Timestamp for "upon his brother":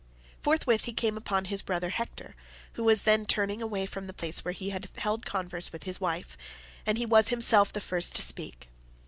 1.15-1.89